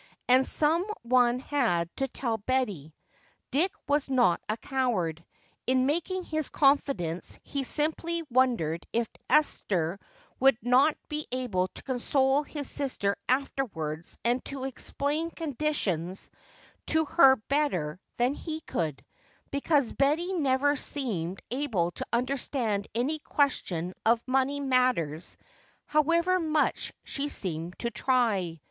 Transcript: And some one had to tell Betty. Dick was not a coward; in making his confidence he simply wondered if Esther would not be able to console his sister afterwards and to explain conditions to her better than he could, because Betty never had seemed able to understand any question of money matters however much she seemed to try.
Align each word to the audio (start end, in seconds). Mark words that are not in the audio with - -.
And 0.27 0.47
some 0.47 0.83
one 1.03 1.37
had 1.37 1.95
to 1.97 2.07
tell 2.07 2.39
Betty. 2.39 2.91
Dick 3.51 3.71
was 3.87 4.09
not 4.09 4.41
a 4.49 4.57
coward; 4.57 5.23
in 5.67 5.85
making 5.85 6.23
his 6.23 6.49
confidence 6.49 7.37
he 7.43 7.63
simply 7.63 8.23
wondered 8.31 8.87
if 8.91 9.07
Esther 9.29 9.99
would 10.39 10.57
not 10.63 10.97
be 11.07 11.27
able 11.31 11.67
to 11.67 11.83
console 11.83 12.41
his 12.41 12.67
sister 12.67 13.15
afterwards 13.29 14.17
and 14.25 14.43
to 14.45 14.63
explain 14.63 15.29
conditions 15.29 16.31
to 16.87 17.05
her 17.05 17.35
better 17.35 17.99
than 18.17 18.33
he 18.33 18.61
could, 18.61 19.05
because 19.51 19.93
Betty 19.93 20.33
never 20.33 20.69
had 20.71 20.79
seemed 20.79 21.39
able 21.51 21.91
to 21.91 22.07
understand 22.11 22.87
any 22.95 23.19
question 23.19 23.93
of 24.03 24.23
money 24.27 24.59
matters 24.59 25.37
however 25.85 26.39
much 26.39 26.91
she 27.03 27.29
seemed 27.29 27.77
to 27.77 27.91
try. 27.91 28.59